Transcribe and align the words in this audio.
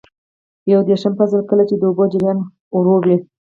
یو 0.71 0.81
دېرشم 0.87 1.13
فصل: 1.19 1.39
کله 1.49 1.63
چې 1.69 1.75
د 1.77 1.83
اوبو 1.89 2.03
جریان 2.13 2.37
ورو 2.75 2.95
وي. 3.05 3.17